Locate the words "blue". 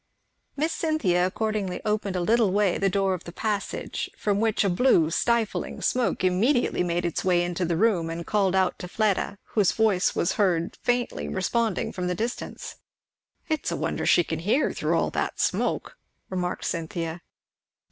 4.71-5.11